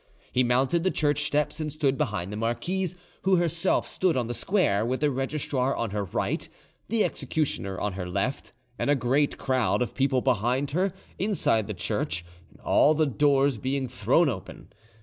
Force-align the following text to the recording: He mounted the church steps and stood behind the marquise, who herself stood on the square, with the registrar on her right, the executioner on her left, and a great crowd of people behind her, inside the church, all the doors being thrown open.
He 0.31 0.41
mounted 0.43 0.83
the 0.83 0.89
church 0.89 1.27
steps 1.27 1.59
and 1.59 1.71
stood 1.71 1.95
behind 1.95 2.33
the 2.33 2.35
marquise, 2.35 2.95
who 3.21 3.35
herself 3.35 3.85
stood 3.87 4.17
on 4.17 4.25
the 4.25 4.33
square, 4.33 4.83
with 4.83 5.01
the 5.01 5.11
registrar 5.11 5.75
on 5.75 5.91
her 5.91 6.03
right, 6.05 6.49
the 6.87 7.03
executioner 7.03 7.79
on 7.79 7.93
her 7.93 8.09
left, 8.09 8.51
and 8.79 8.89
a 8.89 8.95
great 8.95 9.37
crowd 9.37 9.79
of 9.83 9.93
people 9.93 10.21
behind 10.21 10.71
her, 10.71 10.91
inside 11.19 11.67
the 11.67 11.75
church, 11.75 12.25
all 12.63 12.95
the 12.95 13.05
doors 13.05 13.59
being 13.59 13.87
thrown 13.87 14.27
open. 14.27 14.69